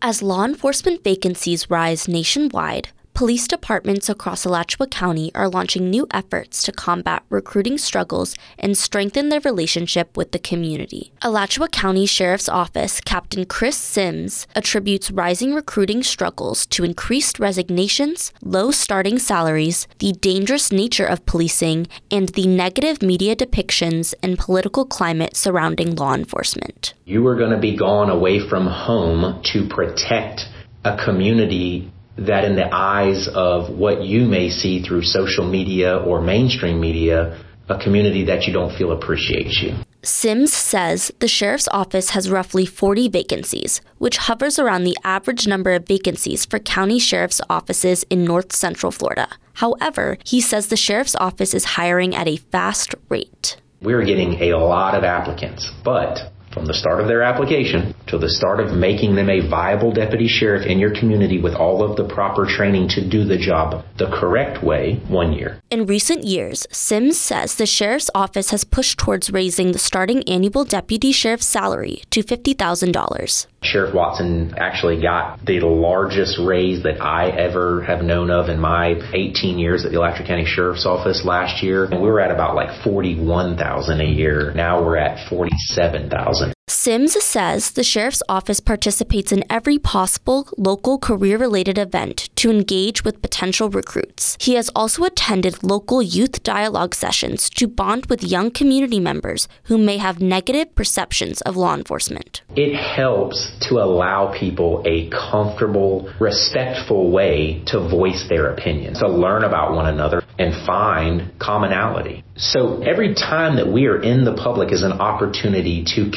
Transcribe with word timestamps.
As 0.00 0.22
law 0.22 0.44
enforcement 0.44 1.02
vacancies 1.02 1.68
rise 1.68 2.06
nationwide, 2.06 2.90
police 3.18 3.48
departments 3.48 4.08
across 4.08 4.44
Alachua 4.44 4.86
County 4.86 5.32
are 5.34 5.48
launching 5.48 5.90
new 5.90 6.06
efforts 6.12 6.62
to 6.62 6.70
combat 6.70 7.24
recruiting 7.30 7.76
struggles 7.76 8.36
and 8.60 8.78
strengthen 8.78 9.28
their 9.28 9.40
relationship 9.40 10.16
with 10.16 10.30
the 10.30 10.38
community. 10.38 11.10
Alachua 11.22 11.68
County 11.68 12.06
Sheriff's 12.06 12.48
Office 12.48 13.00
Captain 13.00 13.44
Chris 13.44 13.76
Sims 13.76 14.46
attributes 14.54 15.10
rising 15.10 15.52
recruiting 15.52 16.04
struggles 16.04 16.64
to 16.66 16.84
increased 16.84 17.40
resignations, 17.40 18.32
low 18.40 18.70
starting 18.70 19.18
salaries, 19.18 19.88
the 19.98 20.12
dangerous 20.12 20.70
nature 20.70 21.06
of 21.06 21.26
policing, 21.26 21.88
and 22.12 22.28
the 22.28 22.46
negative 22.46 23.02
media 23.02 23.34
depictions 23.34 24.14
and 24.22 24.38
political 24.38 24.84
climate 24.84 25.34
surrounding 25.34 25.96
law 25.96 26.14
enforcement. 26.14 26.94
You 27.04 27.26
are 27.26 27.34
going 27.34 27.50
to 27.50 27.58
be 27.58 27.74
gone 27.76 28.10
away 28.10 28.38
from 28.38 28.68
home 28.68 29.42
to 29.42 29.66
protect 29.66 30.46
a 30.84 30.96
community 30.96 31.90
that 32.18 32.44
in 32.44 32.56
the 32.56 32.68
eyes 32.72 33.28
of 33.34 33.70
what 33.70 34.02
you 34.02 34.24
may 34.24 34.50
see 34.50 34.82
through 34.82 35.02
social 35.02 35.48
media 35.48 35.96
or 35.96 36.20
mainstream 36.20 36.80
media, 36.80 37.38
a 37.68 37.78
community 37.78 38.24
that 38.24 38.44
you 38.44 38.52
don't 38.52 38.76
feel 38.76 38.92
appreciates 38.92 39.60
you. 39.62 39.76
Sims 40.02 40.52
says 40.52 41.12
the 41.18 41.28
sheriff's 41.28 41.68
office 41.70 42.10
has 42.10 42.30
roughly 42.30 42.64
40 42.64 43.08
vacancies, 43.08 43.80
which 43.98 44.16
hovers 44.16 44.58
around 44.58 44.84
the 44.84 44.96
average 45.04 45.46
number 45.46 45.74
of 45.74 45.86
vacancies 45.86 46.44
for 46.44 46.58
county 46.58 46.98
sheriff's 46.98 47.40
offices 47.50 48.04
in 48.08 48.24
north 48.24 48.52
central 48.52 48.92
Florida. 48.92 49.28
However, 49.54 50.16
he 50.24 50.40
says 50.40 50.68
the 50.68 50.76
sheriff's 50.76 51.16
office 51.16 51.52
is 51.52 51.64
hiring 51.64 52.14
at 52.14 52.28
a 52.28 52.36
fast 52.36 52.94
rate. 53.08 53.56
We're 53.82 54.04
getting 54.04 54.40
a 54.40 54.56
lot 54.56 54.94
of 54.94 55.04
applicants, 55.04 55.70
but 55.84 56.32
from 56.52 56.66
the 56.66 56.74
start 56.74 57.00
of 57.00 57.08
their 57.08 57.22
application 57.22 57.94
to 58.08 58.18
the 58.18 58.28
start 58.28 58.60
of 58.60 58.72
making 58.72 59.14
them 59.14 59.30
a 59.30 59.48
viable 59.48 59.92
deputy 59.92 60.28
sheriff 60.28 60.66
in 60.66 60.78
your 60.78 60.94
community 60.94 61.40
with 61.40 61.54
all 61.54 61.82
of 61.82 61.96
the 61.96 62.08
proper 62.08 62.46
training 62.46 62.88
to 62.88 63.08
do 63.08 63.24
the 63.24 63.38
job 63.38 63.84
the 63.96 64.10
correct 64.10 64.62
way, 64.62 65.00
one 65.08 65.32
year. 65.32 65.60
In 65.70 65.86
recent 65.86 66.24
years, 66.24 66.66
Sims 66.70 67.18
says 67.18 67.54
the 67.54 67.66
sheriff's 67.66 68.10
office 68.14 68.50
has 68.50 68.64
pushed 68.64 68.98
towards 68.98 69.30
raising 69.30 69.72
the 69.72 69.78
starting 69.78 70.22
annual 70.28 70.64
deputy 70.64 71.12
sheriff's 71.12 71.46
salary 71.46 72.02
to 72.10 72.22
$50,000. 72.22 73.46
Sheriff 73.62 73.92
Watson 73.92 74.54
actually 74.56 75.02
got 75.02 75.44
the 75.44 75.60
largest 75.60 76.38
raise 76.38 76.82
that 76.84 77.02
I 77.02 77.30
ever 77.30 77.82
have 77.82 78.02
known 78.02 78.30
of 78.30 78.48
in 78.48 78.60
my 78.60 78.94
18 79.12 79.58
years 79.58 79.84
at 79.84 79.90
the 79.90 79.98
Alachua 79.98 80.26
County 80.26 80.44
Sheriff's 80.44 80.86
Office 80.86 81.24
last 81.24 81.62
year. 81.62 81.84
And 81.84 82.00
we 82.00 82.08
were 82.08 82.20
at 82.20 82.30
about 82.30 82.54
like 82.54 82.82
41,000 82.84 84.00
a 84.00 84.04
year. 84.04 84.52
Now 84.54 84.82
we're 84.82 84.96
at 84.96 85.28
47,000. 85.28 86.54
Sims 86.80 87.20
says 87.20 87.72
the 87.72 87.82
sheriff's 87.82 88.22
office 88.28 88.60
participates 88.60 89.32
in 89.32 89.42
every 89.50 89.80
possible 89.80 90.48
local 90.56 90.96
career 90.96 91.36
related 91.36 91.76
event 91.76 92.30
to 92.36 92.52
engage 92.52 93.02
with 93.02 93.20
potential 93.20 93.68
recruits. 93.68 94.36
He 94.40 94.54
has 94.54 94.70
also 94.76 95.02
attended 95.02 95.64
local 95.64 96.00
youth 96.00 96.44
dialogue 96.44 96.94
sessions 96.94 97.50
to 97.56 97.66
bond 97.66 98.06
with 98.06 98.22
young 98.22 98.52
community 98.52 99.00
members 99.00 99.48
who 99.64 99.76
may 99.76 99.96
have 99.96 100.20
negative 100.20 100.72
perceptions 100.76 101.40
of 101.40 101.56
law 101.56 101.74
enforcement. 101.74 102.42
It 102.54 102.76
helps 102.76 103.50
to 103.68 103.78
allow 103.78 104.32
people 104.38 104.84
a 104.86 105.10
comfortable, 105.10 106.08
respectful 106.20 107.10
way 107.10 107.60
to 107.66 107.88
voice 107.88 108.26
their 108.28 108.52
opinions, 108.52 109.00
to 109.00 109.08
learn 109.08 109.42
about 109.42 109.74
one 109.74 109.86
another 109.86 110.22
and 110.38 110.54
find 110.64 111.36
commonality. 111.40 112.22
So 112.36 112.80
every 112.82 113.14
time 113.14 113.56
that 113.56 113.66
we 113.66 113.86
are 113.86 114.00
in 114.00 114.24
the 114.24 114.34
public 114.34 114.72
is 114.72 114.84
an 114.84 114.92
opportunity 114.92 115.82
to 115.96 116.08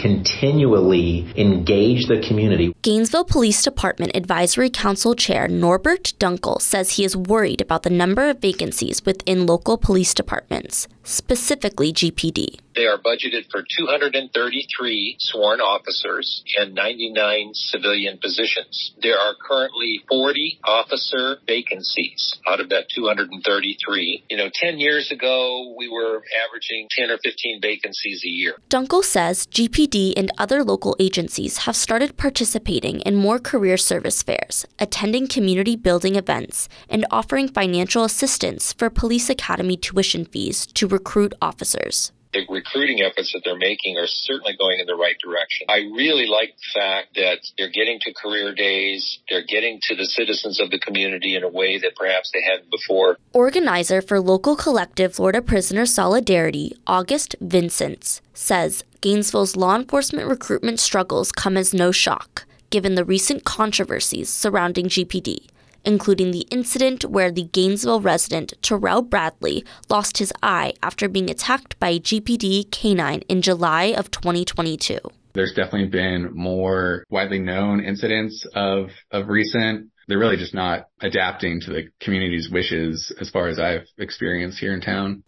continually 0.61 1.25
engage 1.37 2.07
the 2.07 2.19
community. 2.19 2.73
Gainesville 2.83 3.25
Police 3.25 3.63
Department 3.63 4.15
Advisory 4.15 4.69
Council 4.69 5.15
Chair 5.15 5.47
Norbert 5.47 6.13
Dunkel 6.19 6.61
says 6.61 6.91
he 6.91 7.03
is 7.03 7.17
worried 7.17 7.61
about 7.61 7.83
the 7.83 7.89
number 7.89 8.29
of 8.29 8.39
vacancies 8.39 9.03
within 9.03 9.47
local 9.47 9.77
police 9.77 10.13
departments, 10.13 10.87
specifically 11.03 11.93
GPD. 11.93 12.59
They 12.75 12.85
are 12.85 12.97
budgeted 12.97 13.51
for 13.51 13.63
233 13.77 15.17
sworn 15.19 15.59
officers 15.59 16.43
and 16.57 16.73
99 16.73 17.51
civilian 17.53 18.17
positions. 18.17 18.93
There 19.01 19.17
are 19.17 19.35
currently 19.35 20.03
40 20.07 20.59
officer 20.63 21.37
vacancies 21.45 22.39
out 22.47 22.61
of 22.61 22.69
that 22.69 22.87
233. 22.95 24.23
You 24.29 24.37
know, 24.37 24.49
10 24.53 24.79
years 24.79 25.11
ago, 25.11 25.75
we 25.77 25.89
were 25.89 26.23
averaging 26.47 26.87
10 26.91 27.09
or 27.11 27.17
15 27.21 27.61
vacancies 27.61 28.23
a 28.23 28.29
year. 28.29 28.55
Dunkel 28.69 29.03
says 29.03 29.47
GPD 29.47 30.13
and 30.15 30.31
other 30.37 30.63
local 30.63 30.95
agencies 30.99 31.59
have 31.59 31.75
started 31.75 32.15
participating 32.15 33.01
in 33.01 33.15
more 33.15 33.39
career 33.39 33.75
service 33.75 34.23
fairs, 34.23 34.65
attending 34.79 35.27
community 35.27 35.75
building 35.75 36.15
events, 36.15 36.69
and 36.89 37.05
offering 37.11 37.49
financial 37.49 38.05
assistance 38.05 38.71
for 38.71 38.89
police 38.89 39.29
academy 39.29 39.75
tuition 39.75 40.23
fees 40.23 40.65
to 40.67 40.87
recruit 40.91 41.33
officers 41.41 42.11
the 42.33 42.45
recruiting 42.49 43.01
efforts 43.01 43.33
that 43.33 43.41
they're 43.43 43.57
making 43.57 43.97
are 43.97 44.07
certainly 44.07 44.55
going 44.57 44.79
in 44.79 44.87
the 44.87 44.95
right 44.95 45.15
direction. 45.21 45.67
I 45.69 45.79
really 45.95 46.27
like 46.27 46.55
the 46.55 46.79
fact 46.79 47.15
that 47.15 47.39
they're 47.57 47.71
getting 47.71 47.99
to 48.01 48.13
career 48.13 48.53
days, 48.53 49.19
they're 49.29 49.45
getting 49.45 49.79
to 49.83 49.95
the 49.95 50.05
citizens 50.05 50.59
of 50.59 50.71
the 50.71 50.79
community 50.79 51.35
in 51.35 51.43
a 51.43 51.49
way 51.49 51.77
that 51.79 51.95
perhaps 51.95 52.31
they 52.31 52.41
hadn't 52.41 52.71
before. 52.71 53.17
Organizer 53.33 54.01
for 54.01 54.19
local 54.19 54.55
collective 54.55 55.15
Florida 55.15 55.41
Prisoner 55.41 55.85
Solidarity, 55.85 56.77
August 56.87 57.35
Vincents, 57.41 58.21
says 58.33 58.83
Gainesville's 59.01 59.55
law 59.55 59.75
enforcement 59.75 60.29
recruitment 60.29 60.79
struggles 60.79 61.31
come 61.31 61.57
as 61.57 61.73
no 61.73 61.91
shock, 61.91 62.45
given 62.69 62.95
the 62.95 63.05
recent 63.05 63.43
controversies 63.43 64.29
surrounding 64.29 64.85
GPD 64.85 65.47
including 65.85 66.31
the 66.31 66.47
incident 66.51 67.05
where 67.05 67.31
the 67.31 67.43
Gainesville 67.43 68.01
resident 68.01 68.53
Terrell 68.61 69.01
Bradley 69.01 69.63
lost 69.89 70.17
his 70.17 70.33
eye 70.41 70.73
after 70.81 71.07
being 71.07 71.29
attacked 71.29 71.79
by 71.79 71.89
a 71.89 71.99
GPD 71.99 72.71
canine 72.71 73.21
in 73.27 73.41
July 73.41 73.93
of 73.97 74.11
2022. 74.11 74.99
There's 75.33 75.53
definitely 75.53 75.87
been 75.87 76.31
more 76.33 77.05
widely 77.09 77.39
known 77.39 77.83
incidents 77.83 78.45
of, 78.53 78.89
of 79.11 79.29
recent. 79.29 79.89
They're 80.07 80.19
really 80.19 80.37
just 80.37 80.53
not 80.53 80.87
adapting 80.99 81.61
to 81.61 81.71
the 81.71 81.83
community's 82.01 82.49
wishes 82.51 83.13
as 83.19 83.29
far 83.29 83.47
as 83.47 83.59
I've 83.59 83.87
experienced 83.97 84.59
here 84.59 84.73
in 84.73 84.81
town. 84.81 85.23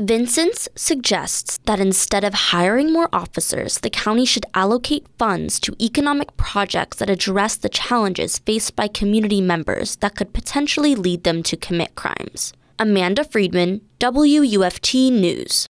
Vincents 0.00 0.68
suggests 0.76 1.58
that 1.64 1.80
instead 1.80 2.22
of 2.22 2.32
hiring 2.32 2.92
more 2.92 3.08
officers, 3.12 3.78
the 3.78 3.90
county 3.90 4.24
should 4.24 4.46
allocate 4.54 5.04
funds 5.18 5.58
to 5.58 5.74
economic 5.82 6.36
projects 6.36 6.98
that 6.98 7.10
address 7.10 7.56
the 7.56 7.68
challenges 7.68 8.38
faced 8.38 8.76
by 8.76 8.86
community 8.86 9.40
members 9.40 9.96
that 9.96 10.14
could 10.14 10.32
potentially 10.32 10.94
lead 10.94 11.24
them 11.24 11.42
to 11.42 11.56
commit 11.56 11.96
crimes. 11.96 12.52
Amanda 12.78 13.24
Friedman, 13.24 13.80
WUFT 14.00 15.10
News. 15.10 15.66